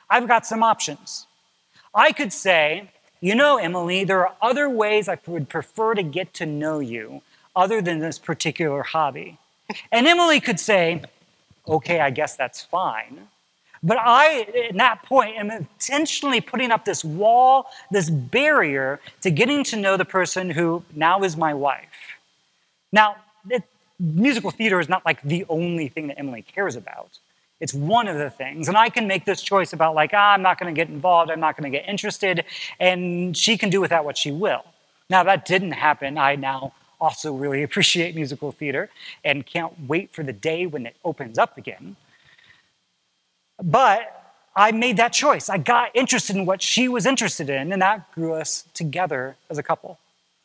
I've 0.09 0.27
got 0.27 0.45
some 0.45 0.61
options. 0.63 1.25
I 1.95 2.11
could 2.11 2.31
say. 2.31 2.91
You 3.21 3.35
know, 3.35 3.57
Emily, 3.57 4.05
there 4.05 4.25
are 4.25 4.33
other 4.41 4.69
ways 4.69 5.09
I 5.09 5.17
would 5.27 5.49
prefer 5.49 5.93
to 5.93 6.03
get 6.03 6.33
to 6.35 6.45
know 6.45 6.79
you 6.79 7.21
other 7.59 7.81
than 7.81 7.99
this 7.99 8.17
particular 8.17 8.81
hobby. 8.83 9.37
And 9.91 10.07
Emily 10.07 10.39
could 10.39 10.59
say, 10.59 11.03
okay, 11.67 11.99
I 11.99 12.09
guess 12.09 12.35
that's 12.37 12.63
fine. 12.63 13.27
But 13.83 13.97
I, 13.99 14.69
at 14.69 14.77
that 14.77 15.03
point, 15.03 15.37
am 15.37 15.51
intentionally 15.51 16.41
putting 16.41 16.71
up 16.71 16.85
this 16.85 17.03
wall, 17.03 17.67
this 17.91 18.09
barrier 18.09 18.99
to 19.21 19.29
getting 19.29 19.63
to 19.65 19.75
know 19.75 19.97
the 19.97 20.05
person 20.05 20.49
who 20.49 20.83
now 20.95 21.23
is 21.23 21.37
my 21.37 21.53
wife. 21.53 22.17
Now, 22.91 23.17
it, 23.49 23.63
musical 23.99 24.51
theater 24.51 24.79
is 24.79 24.89
not 24.89 25.05
like 25.05 25.21
the 25.21 25.45
only 25.49 25.87
thing 25.89 26.07
that 26.07 26.17
Emily 26.17 26.41
cares 26.41 26.75
about. 26.75 27.19
It's 27.59 27.73
one 27.73 28.07
of 28.07 28.17
the 28.17 28.29
things. 28.29 28.69
And 28.69 28.77
I 28.77 28.89
can 28.89 29.05
make 29.05 29.25
this 29.25 29.41
choice 29.41 29.73
about, 29.73 29.95
like, 29.95 30.11
ah, 30.13 30.33
I'm 30.33 30.41
not 30.41 30.59
going 30.59 30.73
to 30.73 30.77
get 30.77 30.89
involved, 30.89 31.29
I'm 31.29 31.41
not 31.41 31.57
going 31.57 31.69
to 31.69 31.77
get 31.77 31.87
interested, 31.87 32.45
and 32.79 33.35
she 33.35 33.57
can 33.57 33.69
do 33.69 33.81
with 33.81 33.89
that 33.89 34.05
what 34.05 34.17
she 34.17 34.31
will. 34.31 34.63
Now, 35.09 35.23
that 35.23 35.45
didn't 35.45 35.71
happen. 35.71 36.17
I 36.17 36.35
now 36.35 36.73
also 36.99 37.33
really 37.33 37.63
appreciate 37.67 38.15
musical 38.15 38.51
theater 38.51 38.89
and 39.23 39.45
can't 39.45 39.73
wait 39.87 40.13
for 40.13 40.23
the 40.23 40.33
day 40.33 40.65
when 40.65 40.85
it 40.85 40.95
opens 41.03 41.37
up 41.37 41.57
again. 41.57 41.95
But 43.61 44.15
I 44.55 44.71
made 44.71 44.97
that 44.97 45.13
choice. 45.13 45.49
I 45.49 45.57
got 45.57 45.95
interested 45.95 46.35
in 46.35 46.45
what 46.45 46.61
she 46.61 46.87
was 46.87 47.05
interested 47.05 47.49
in, 47.49 47.71
and 47.71 47.81
that 47.81 48.11
grew 48.11 48.33
us 48.33 48.65
together 48.73 49.35
as 49.49 49.57
a 49.57 49.63
couple. 49.63 49.99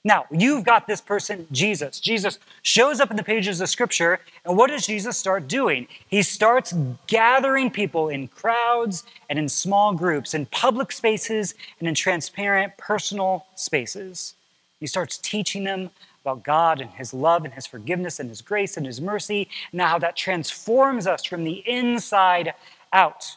Now, 0.06 0.26
you've 0.30 0.64
got 0.64 0.86
this 0.86 1.00
person, 1.00 1.46
Jesus. 1.50 1.98
Jesus 1.98 2.38
shows 2.60 3.00
up 3.00 3.10
in 3.10 3.16
the 3.16 3.22
pages 3.22 3.62
of 3.62 3.70
Scripture, 3.70 4.20
and 4.44 4.54
what 4.54 4.68
does 4.68 4.86
Jesus 4.86 5.16
start 5.16 5.48
doing? 5.48 5.88
He 6.06 6.22
starts 6.22 6.74
gathering 7.06 7.70
people 7.70 8.10
in 8.10 8.28
crowds 8.28 9.04
and 9.30 9.38
in 9.38 9.48
small 9.48 9.94
groups, 9.94 10.34
in 10.34 10.44
public 10.46 10.92
spaces 10.92 11.54
and 11.78 11.88
in 11.88 11.94
transparent 11.94 12.76
personal 12.76 13.46
spaces. 13.54 14.34
He 14.78 14.86
starts 14.86 15.16
teaching 15.16 15.64
them 15.64 15.90
about 16.24 16.42
God 16.42 16.80
and 16.80 16.90
His 16.90 17.12
love 17.12 17.44
and 17.44 17.52
His 17.52 17.66
forgiveness 17.66 18.18
and 18.18 18.30
His 18.30 18.40
grace 18.40 18.78
and 18.78 18.86
His 18.86 19.00
mercy, 19.00 19.48
and 19.72 19.80
how 19.80 19.98
that 19.98 20.16
transforms 20.16 21.06
us 21.06 21.24
from 21.24 21.44
the 21.44 21.62
inside 21.68 22.54
out. 22.92 23.36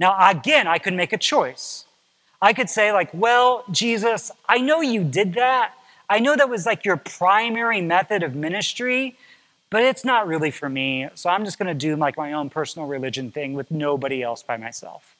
Now, 0.00 0.16
again, 0.28 0.66
I 0.66 0.78
could 0.78 0.94
make 0.94 1.12
a 1.12 1.18
choice. 1.18 1.84
I 2.42 2.52
could 2.52 2.68
say, 2.68 2.92
like, 2.92 3.10
well, 3.14 3.64
Jesus, 3.70 4.32
I 4.48 4.58
know 4.58 4.80
you 4.80 5.04
did 5.04 5.34
that. 5.34 5.72
I 6.10 6.18
know 6.18 6.34
that 6.34 6.50
was 6.50 6.66
like 6.66 6.84
your 6.84 6.96
primary 6.96 7.80
method 7.80 8.24
of 8.24 8.34
ministry, 8.34 9.16
but 9.70 9.82
it's 9.82 10.04
not 10.04 10.26
really 10.26 10.50
for 10.50 10.68
me. 10.68 11.08
So 11.14 11.30
I'm 11.30 11.44
just 11.44 11.58
going 11.58 11.68
to 11.68 11.74
do 11.74 11.94
like 11.94 12.16
my 12.16 12.32
own 12.32 12.50
personal 12.50 12.88
religion 12.88 13.30
thing 13.30 13.54
with 13.54 13.70
nobody 13.70 14.20
else 14.22 14.42
by 14.42 14.56
myself. 14.56 15.14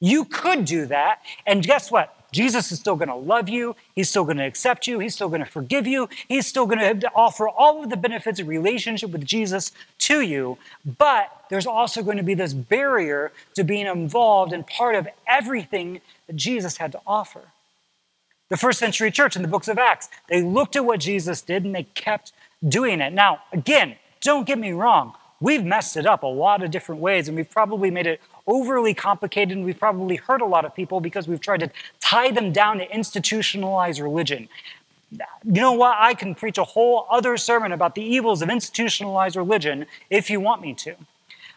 You 0.00 0.24
could 0.24 0.64
do 0.64 0.86
that. 0.86 1.20
And 1.46 1.62
guess 1.62 1.90
what? 1.90 2.23
Jesus 2.34 2.72
is 2.72 2.80
still 2.80 2.96
going 2.96 3.08
to 3.08 3.14
love 3.14 3.48
you. 3.48 3.76
He's 3.94 4.10
still 4.10 4.24
going 4.24 4.38
to 4.38 4.44
accept 4.44 4.88
you. 4.88 4.98
He's 4.98 5.14
still 5.14 5.28
going 5.28 5.44
to 5.44 5.50
forgive 5.50 5.86
you. 5.86 6.08
He's 6.26 6.48
still 6.48 6.66
going 6.66 7.00
to 7.00 7.10
offer 7.14 7.48
all 7.48 7.84
of 7.84 7.90
the 7.90 7.96
benefits 7.96 8.40
of 8.40 8.48
relationship 8.48 9.10
with 9.10 9.24
Jesus 9.24 9.70
to 10.00 10.20
you. 10.20 10.58
But 10.98 11.30
there's 11.48 11.66
also 11.66 12.02
going 12.02 12.16
to 12.16 12.24
be 12.24 12.34
this 12.34 12.52
barrier 12.52 13.30
to 13.54 13.62
being 13.62 13.86
involved 13.86 14.52
and 14.52 14.66
part 14.66 14.96
of 14.96 15.06
everything 15.28 16.00
that 16.26 16.34
Jesus 16.34 16.78
had 16.78 16.90
to 16.92 17.00
offer. 17.06 17.42
The 18.50 18.56
first 18.56 18.80
century 18.80 19.12
church 19.12 19.36
in 19.36 19.42
the 19.42 19.48
books 19.48 19.68
of 19.68 19.78
Acts, 19.78 20.08
they 20.28 20.42
looked 20.42 20.74
at 20.74 20.84
what 20.84 20.98
Jesus 20.98 21.40
did 21.40 21.64
and 21.64 21.74
they 21.74 21.84
kept 21.94 22.32
doing 22.68 23.00
it. 23.00 23.12
Now, 23.12 23.42
again, 23.52 23.94
don't 24.20 24.44
get 24.44 24.58
me 24.58 24.72
wrong. 24.72 25.14
We've 25.40 25.64
messed 25.64 25.96
it 25.96 26.06
up 26.06 26.22
a 26.24 26.26
lot 26.26 26.62
of 26.62 26.70
different 26.70 27.00
ways, 27.00 27.28
and 27.28 27.36
we've 27.36 27.50
probably 27.50 27.90
made 27.90 28.06
it 28.06 28.20
overly 28.46 28.94
complicated, 28.94 29.56
and 29.56 29.64
we've 29.64 29.78
probably 29.78 30.16
hurt 30.16 30.40
a 30.40 30.46
lot 30.46 30.64
of 30.64 30.74
people 30.74 31.00
because 31.00 31.26
we've 31.26 31.40
tried 31.40 31.60
to 31.60 31.70
tie 32.00 32.30
them 32.30 32.52
down 32.52 32.78
to 32.78 32.94
institutionalized 32.94 34.00
religion. 34.00 34.48
You 35.10 35.20
know 35.44 35.72
what? 35.72 35.96
I 35.98 36.14
can 36.14 36.34
preach 36.34 36.58
a 36.58 36.64
whole 36.64 37.06
other 37.10 37.36
sermon 37.36 37.72
about 37.72 37.94
the 37.94 38.02
evils 38.02 38.42
of 38.42 38.50
institutionalized 38.50 39.36
religion 39.36 39.86
if 40.10 40.28
you 40.28 40.40
want 40.40 40.60
me 40.60 40.74
to. 40.74 40.96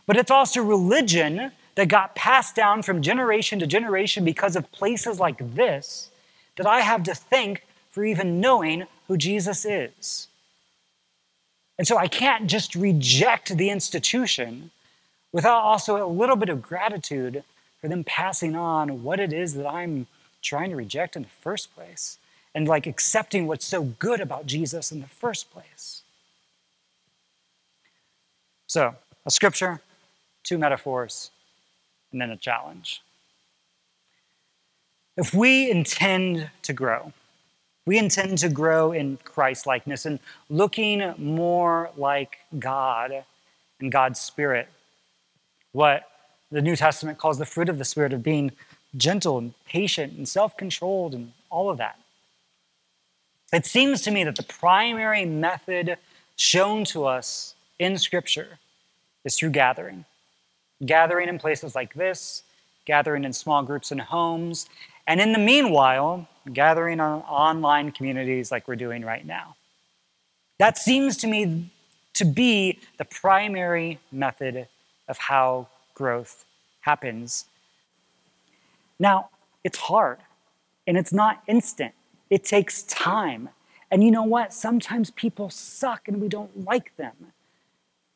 But 0.06 0.16
it's 0.16 0.32
also 0.32 0.62
religion 0.62 1.52
that 1.76 1.88
got 1.90 2.16
passed 2.16 2.56
down 2.56 2.82
from 2.82 3.02
generation 3.02 3.60
to 3.60 3.68
generation 3.68 4.24
because 4.24 4.56
of 4.56 4.72
places 4.72 5.20
like 5.20 5.56
this 5.56 6.10
that 6.56 6.66
I 6.66 6.82
have 6.82 7.04
to 7.04 7.16
thank 7.16 7.64
for 7.92 8.04
even 8.04 8.40
knowing 8.40 8.86
who 9.08 9.18
Jesus 9.18 9.66
is. 9.66 10.28
And 11.78 11.88
so 11.88 11.98
I 11.98 12.08
can't 12.08 12.48
just 12.48 12.76
reject 12.76 13.56
the 13.58 13.70
institution 13.70 14.72
without 15.32 15.62
also 15.62 16.04
a 16.04 16.08
little 16.08 16.36
bit 16.36 16.50
of 16.50 16.62
gratitude 16.62 17.44
for 17.80 17.88
them 17.88 18.04
passing 18.04 18.56
on 18.56 19.04
what 19.04 19.20
it 19.20 19.34
is 19.34 19.54
that 19.54 19.68
I'm 19.68 20.08
trying 20.42 20.70
to 20.70 20.76
reject 20.76 21.16
in 21.16 21.24
the 21.24 21.30
first 21.30 21.76
place 21.76 22.18
and 22.56 22.68
like 22.68 22.88
accepting 22.88 23.48
what's 23.48 23.66
so 23.66 23.84
good 23.84 24.20
about 24.20 24.46
Jesus 24.46 24.92
in 24.92 25.02
the 25.02 25.08
first 25.08 25.52
place. 25.52 26.02
So, 28.66 28.96
a 29.26 29.32
scripture, 29.32 29.82
two 30.44 30.58
metaphors, 30.58 31.32
and 32.12 32.20
then 32.20 32.32
a 32.32 32.38
challenge. 32.38 33.02
If 35.16 35.34
we 35.34 35.70
intend 35.70 36.50
to 36.64 36.74
grow, 36.74 37.14
we 37.86 37.98
intend 37.98 38.38
to 38.40 38.50
grow 38.50 38.92
in 38.92 39.18
Christ 39.24 39.66
likeness 39.66 40.06
and 40.06 40.20
looking 40.50 41.14
more 41.18 41.90
like 41.96 42.38
God 42.60 43.24
and 43.80 43.92
God's 43.92 44.20
Spirit 44.20 44.68
what 45.78 46.10
the 46.50 46.60
New 46.60 46.76
Testament 46.76 47.20
calls 47.20 47.38
the 47.38 47.46
fruit 47.46 47.70
of 47.70 47.78
the 47.78 47.86
Spirit 47.86 48.12
of 48.12 48.24
being 48.24 48.52
gentle 48.96 49.38
and 49.38 49.54
patient 49.66 50.14
and 50.18 50.28
self 50.28 50.58
controlled 50.58 51.14
and 51.14 51.34
all 51.52 51.70
of 51.70 51.78
that. 51.78 52.00
It 53.54 53.68
seems 53.68 54.02
to 54.02 54.12
me 54.12 54.24
that 54.24 54.38
the 54.38 54.44
primary 54.44 55.24
method 55.24 55.98
shown 56.36 56.84
to 56.86 57.06
us 57.06 57.54
in 57.78 58.00
Scripture 58.00 58.58
is 59.24 59.38
through 59.38 59.52
gathering. 59.52 60.06
Gathering 60.84 61.30
in 61.30 61.38
places 61.38 61.76
like 61.76 61.94
this, 61.94 62.42
gathering 62.86 63.24
in 63.24 63.32
small 63.32 63.62
groups 63.62 63.92
and 63.92 64.02
homes, 64.02 64.68
and 65.06 65.22
in 65.22 65.32
the 65.32 65.40
meanwhile, 65.40 66.28
gathering 66.54 67.00
on 67.00 67.22
online 67.22 67.92
communities 67.92 68.52
like 68.52 68.68
we're 68.68 68.76
doing 68.76 69.06
right 69.06 69.26
now. 69.28 69.56
That 70.58 70.80
seems 70.80 71.18
to 71.18 71.28
me 71.28 71.70
to 72.16 72.26
be 72.26 72.80
the 72.98 73.06
primary 73.06 74.00
method 74.12 74.68
of 75.08 75.18
how 75.18 75.68
growth 75.94 76.46
happens. 76.82 77.46
Now, 79.00 79.30
it's 79.64 79.78
hard 79.78 80.20
and 80.86 80.98
it's 80.98 81.14
not 81.14 81.44
instant, 81.48 81.94
it 82.30 82.44
takes 82.44 82.84
time. 82.84 83.50
And 83.90 84.04
you 84.04 84.12
know 84.12 84.24
what? 84.24 84.54
Sometimes 84.54 85.12
people 85.12 85.50
suck 85.50 86.08
and 86.08 86.20
we 86.22 86.28
don't 86.28 86.66
like 86.66 86.96
them. 86.98 87.14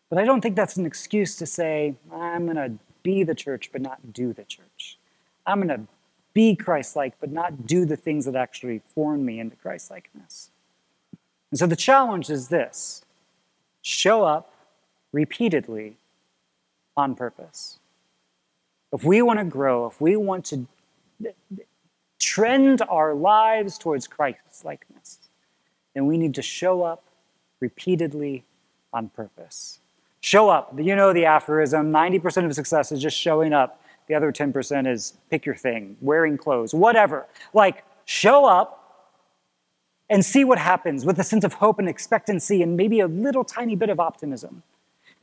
But 0.10 0.20
I 0.20 0.26
don't 0.26 0.42
think 0.42 0.58
that's 0.58 0.76
an 0.76 0.86
excuse 0.86 1.38
to 1.38 1.46
say, 1.46 1.96
I'm 2.12 2.46
going 2.46 2.58
to 2.58 2.74
be 3.04 3.24
the 3.24 3.36
church 3.36 3.72
but 3.72 3.82
not 3.82 4.14
do 4.14 4.34
the 4.34 4.44
church. 4.44 4.98
I'm 5.46 5.66
going 5.66 5.80
to 5.80 5.88
be 6.34 6.56
Christ 6.56 6.96
like 6.96 7.14
but 7.20 7.32
not 7.32 7.66
do 7.66 7.86
the 7.86 7.96
things 7.98 8.26
that 8.26 8.36
actually 8.36 8.80
form 8.80 9.26
me 9.26 9.40
into 9.40 9.56
Christ 9.56 9.90
likeness. 9.90 10.50
And 11.50 11.60
so 11.60 11.68
the 11.68 11.76
challenge 11.76 12.30
is 12.30 12.50
this 12.50 13.04
show 13.82 14.24
up 14.24 14.54
repeatedly 15.12 15.98
on 16.96 17.16
purpose. 17.16 17.80
If 18.94 19.04
we 19.04 19.22
want 19.22 19.40
to 19.40 19.46
grow, 19.46 19.88
if 19.88 20.02
we 20.02 20.16
want 20.16 20.46
to 20.46 20.68
trend 22.20 22.82
our 22.90 23.14
lives 23.14 23.78
towards 23.78 24.08
Christ 24.08 24.66
likeness, 24.66 25.20
then 25.94 26.06
we 26.06 26.18
need 26.18 26.36
to 26.36 26.42
show 26.42 26.84
up 26.84 27.04
repeatedly 27.60 28.44
on 28.94 29.10
purpose. 29.10 29.80
Show 30.20 30.50
up. 30.50 30.78
You 30.78 30.96
know 30.96 31.14
the 31.14 31.26
aphorism 31.26 31.92
90% 31.92 32.46
of 32.46 32.54
success 32.54 32.92
is 32.92 33.02
just 33.02 33.18
showing 33.18 33.54
up. 33.54 33.82
The 34.08 34.16
other 34.16 34.32
10% 34.32 34.92
is 34.92 35.14
pick 35.30 35.46
your 35.46 35.56
thing, 35.56 35.96
wearing 36.02 36.38
clothes, 36.38 36.74
whatever. 36.74 37.28
Like, 37.54 37.86
show 38.06 38.46
up 38.46 38.78
and 40.10 40.26
see 40.26 40.44
what 40.44 40.58
happens 40.58 41.06
with 41.06 41.18
a 41.20 41.24
sense 41.24 41.46
of 41.46 41.54
hope 41.54 41.80
and 41.80 41.88
expectancy 41.88 42.62
and 42.62 42.76
maybe 42.76 43.00
a 43.00 43.08
little 43.08 43.46
tiny 43.46 43.76
bit 43.76 43.90
of 43.90 44.00
optimism. 44.00 44.64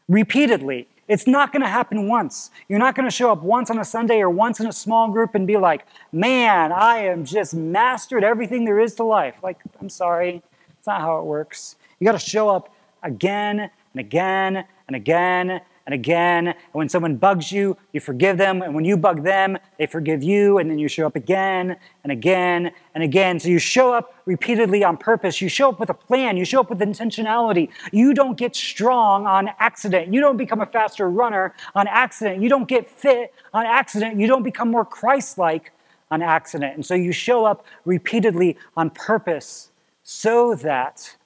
Repeatedly. 0.08 0.88
It's 1.08 1.26
not 1.26 1.52
going 1.52 1.62
to 1.62 1.68
happen 1.68 2.06
once. 2.06 2.50
You're 2.68 2.78
not 2.78 2.94
going 2.94 3.08
to 3.08 3.14
show 3.14 3.32
up 3.32 3.42
once 3.42 3.70
on 3.70 3.78
a 3.78 3.84
Sunday 3.84 4.20
or 4.20 4.28
once 4.28 4.60
in 4.60 4.66
a 4.66 4.72
small 4.72 5.10
group 5.10 5.34
and 5.34 5.46
be 5.46 5.56
like, 5.56 5.86
man, 6.12 6.70
I 6.70 6.98
am 6.98 7.24
just 7.24 7.54
mastered 7.54 8.22
everything 8.22 8.66
there 8.66 8.78
is 8.78 8.94
to 8.96 9.04
life. 9.04 9.36
Like, 9.42 9.58
I'm 9.80 9.88
sorry, 9.88 10.42
it's 10.76 10.86
not 10.86 11.00
how 11.00 11.18
it 11.18 11.24
works. 11.24 11.76
You 11.98 12.04
got 12.04 12.12
to 12.12 12.18
show 12.18 12.50
up 12.50 12.74
again 13.02 13.70
and 13.92 14.00
again 14.00 14.64
and 14.86 14.94
again 14.94 15.62
and 15.88 15.94
again. 15.94 16.48
And 16.48 16.56
when 16.72 16.90
someone 16.90 17.16
bugs 17.16 17.50
you, 17.50 17.74
you 17.94 18.00
forgive 18.00 18.36
them. 18.36 18.60
And 18.60 18.74
when 18.74 18.84
you 18.84 18.98
bug 18.98 19.24
them, 19.24 19.56
they 19.78 19.86
forgive 19.86 20.22
you. 20.22 20.58
And 20.58 20.70
then 20.70 20.78
you 20.78 20.86
show 20.86 21.06
up 21.06 21.16
again 21.16 21.76
and 22.04 22.12
again 22.12 22.72
and 22.94 23.02
again. 23.02 23.40
So 23.40 23.48
you 23.48 23.58
show 23.58 23.94
up 23.94 24.14
repeatedly 24.26 24.84
on 24.84 24.98
purpose. 24.98 25.40
You 25.40 25.48
show 25.48 25.70
up 25.70 25.80
with 25.80 25.88
a 25.88 25.94
plan. 25.94 26.36
You 26.36 26.44
show 26.44 26.60
up 26.60 26.68
with 26.68 26.80
intentionality. 26.80 27.70
You 27.90 28.12
don't 28.12 28.36
get 28.36 28.54
strong 28.54 29.26
on 29.26 29.48
accident. 29.58 30.12
You 30.12 30.20
don't 30.20 30.36
become 30.36 30.60
a 30.60 30.66
faster 30.66 31.08
runner 31.08 31.54
on 31.74 31.88
accident. 31.88 32.42
You 32.42 32.50
don't 32.50 32.68
get 32.68 32.86
fit 32.86 33.32
on 33.54 33.64
accident. 33.64 34.20
You 34.20 34.26
don't 34.26 34.42
become 34.42 34.70
more 34.70 34.84
Christ 34.84 35.38
like 35.38 35.72
on 36.10 36.20
accident. 36.20 36.74
And 36.74 36.84
so 36.84 36.92
you 36.92 37.12
show 37.12 37.46
up 37.46 37.64
repeatedly 37.86 38.58
on 38.76 38.90
purpose 38.90 39.70
so 40.02 40.54
that 40.56 41.16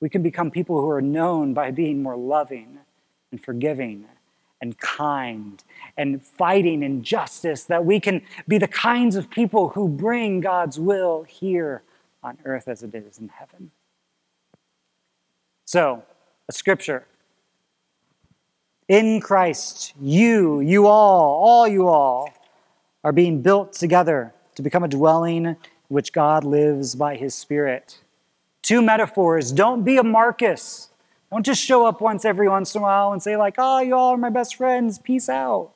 we 0.00 0.08
can 0.08 0.24
become 0.24 0.50
people 0.50 0.80
who 0.80 0.90
are 0.90 1.00
known 1.00 1.54
by 1.54 1.70
being 1.70 2.02
more 2.02 2.16
loving 2.16 2.73
and 3.34 3.44
forgiving 3.44 4.04
and 4.60 4.78
kind 4.78 5.64
and 5.96 6.22
fighting 6.22 6.84
injustice, 6.84 7.64
that 7.64 7.84
we 7.84 7.98
can 7.98 8.22
be 8.46 8.58
the 8.58 8.68
kinds 8.68 9.16
of 9.16 9.28
people 9.28 9.70
who 9.70 9.88
bring 9.88 10.40
God's 10.40 10.78
will 10.78 11.24
here 11.24 11.82
on 12.22 12.38
earth 12.44 12.68
as 12.68 12.84
it 12.84 12.94
is 12.94 13.18
in 13.18 13.28
heaven. 13.28 13.72
So, 15.64 16.04
a 16.48 16.52
scripture. 16.52 17.06
In 18.86 19.20
Christ, 19.20 19.94
you, 20.00 20.60
you 20.60 20.86
all, 20.86 21.42
all 21.42 21.66
you 21.66 21.88
all, 21.88 22.30
are 23.02 23.12
being 23.12 23.42
built 23.42 23.72
together 23.72 24.32
to 24.54 24.62
become 24.62 24.84
a 24.84 24.88
dwelling 24.88 25.46
in 25.46 25.56
which 25.88 26.12
God 26.12 26.44
lives 26.44 26.94
by 26.94 27.16
his 27.16 27.34
Spirit. 27.34 27.98
Two 28.62 28.80
metaphors. 28.80 29.50
Don't 29.50 29.82
be 29.82 29.96
a 29.96 30.04
Marcus. 30.04 30.90
Don't 31.34 31.44
just 31.44 31.64
show 31.64 31.84
up 31.84 32.00
once 32.00 32.24
every 32.24 32.48
once 32.48 32.76
in 32.76 32.80
a 32.80 32.82
while 32.82 33.12
and 33.12 33.20
say, 33.20 33.36
like, 33.36 33.56
ah, 33.58 33.78
oh, 33.78 33.80
you 33.80 33.96
all 33.96 34.10
are 34.10 34.16
my 34.16 34.30
best 34.30 34.54
friends, 34.54 35.00
peace 35.00 35.28
out. 35.28 35.72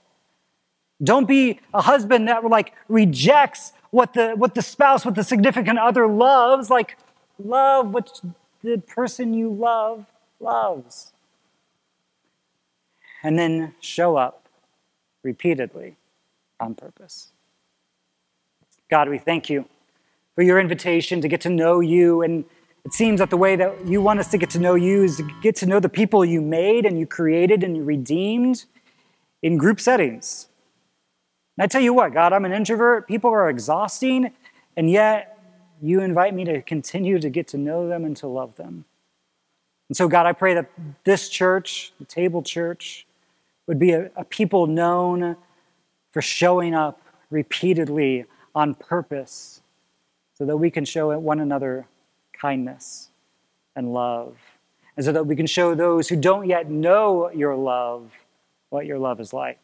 Don't 1.03 1.27
be 1.27 1.59
a 1.75 1.81
husband 1.81 2.29
that 2.29 2.45
like 2.45 2.75
rejects 2.87 3.73
what 3.91 4.15
the 4.15 4.35
what 4.37 4.55
the 4.55 4.63
spouse, 4.63 5.05
what 5.05 5.17
the 5.17 5.25
significant 5.25 5.81
other 5.81 6.07
loves. 6.07 6.71
Like, 6.71 6.97
love 7.43 7.93
what 7.93 8.21
the 8.63 8.79
person 8.79 9.35
you 9.35 9.53
love 9.53 10.07
loves. 10.39 11.13
And 13.25 13.37
then 13.37 13.75
show 13.81 14.17
up 14.17 14.49
repeatedly 15.25 15.97
on 16.61 16.77
purpose. 16.77 17.33
God, 18.89 19.09
we 19.09 19.19
thank 19.19 19.51
you 19.51 19.65
for 20.37 20.43
your 20.43 20.61
invitation 20.61 21.21
to 21.21 21.27
get 21.27 21.41
to 21.41 21.51
know 21.51 21.81
you 21.81 22.23
and 22.23 22.45
it 22.85 22.93
seems 22.93 23.21
that 23.21 23.31
the 23.31 23.37
way 23.37 23.57
that 23.57 23.87
you 23.87 24.01
want 24.01 24.21
us 24.21 24.29
to 24.31 24.39
get 24.39 24.51
to 24.51 24.59
know 24.59 24.75
you 24.75 25.05
is 25.05 25.19
to 25.19 25.31
get 25.43 25.57
to 25.57 25.67
know 25.67 25.81
the 25.81 25.89
people 25.89 26.25
you 26.25 26.41
made 26.41 26.87
and 26.87 26.99
you 26.99 27.07
created 27.07 27.63
and 27.63 27.77
you 27.77 27.85
redeemed 27.85 28.65
in 29.43 29.57
group 29.57 29.81
settings. 29.81 30.49
And 31.57 31.65
I 31.65 31.67
tell 31.67 31.81
you 31.81 31.93
what, 31.93 32.13
God, 32.15 32.33
I'm 32.33 32.45
an 32.45 32.53
introvert. 32.53 33.09
People 33.09 33.31
are 33.31 33.51
exhausting, 33.51 34.33
and 34.77 34.91
yet 34.91 35.39
you 35.83 36.01
invite 36.01 36.35
me 36.35 36.45
to 36.45 36.63
continue 36.63 37.19
to 37.19 37.29
get 37.29 37.49
to 37.49 37.59
know 37.59 37.89
them 37.89 38.05
and 38.05 38.17
to 38.19 38.27
love 38.27 38.57
them. 38.57 38.85
And 39.89 39.97
so, 39.97 40.09
God, 40.09 40.27
I 40.27 40.33
pray 40.33 40.55
that 40.55 40.71
this 41.05 41.29
church, 41.29 41.93
the 41.99 42.05
table 42.05 42.43
church, 42.43 43.07
would 43.67 43.79
be 43.79 43.93
a, 43.93 44.11
a 44.17 44.25
people 44.25 44.67
known 44.67 45.37
for 46.11 46.23
showing 46.23 46.75
up 46.75 47.03
repeatedly 47.31 48.25
on 48.55 48.75
purpose 48.75 49.63
so 50.35 50.47
that 50.47 50.57
we 50.57 50.71
can 50.71 50.85
show 50.85 51.17
one 51.19 51.41
another 51.41 51.87
kindness 52.41 53.09
and 53.77 53.93
love. 53.93 54.37
And 54.97 55.05
so 55.05 55.13
that 55.13 55.27
we 55.27 55.37
can 55.37 55.47
show 55.47 55.75
those 55.75 56.09
who 56.09 56.17
don't 56.17 56.49
yet 56.49 56.71
know 56.71 57.31
your 57.31 57.55
love 57.55 58.11
what 58.71 58.87
your 58.87 58.99
love 58.99 59.21
is 59.21 59.33
like. 59.33 59.61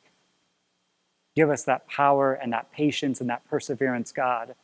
Give 1.34 1.50
us 1.50 1.64
that 1.64 1.87
power 1.88 2.32
and 2.32 2.52
that 2.52 2.72
patience 2.72 3.20
and 3.20 3.28
that 3.28 3.44
perseverance, 3.48 4.12
God. 4.12 4.54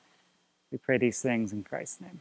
We 0.70 0.78
pray 0.78 0.98
these 0.98 1.20
things 1.20 1.52
in 1.52 1.64
Christ's 1.64 2.00
name. 2.00 2.20